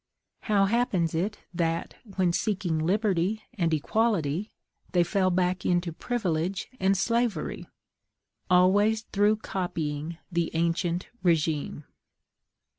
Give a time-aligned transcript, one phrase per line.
[0.39, 4.51] How happens it that, when seeking liberty and equality,
[4.93, 7.67] they fell back into privilege and slavery?
[8.49, 11.83] Always through copying the ancient regime.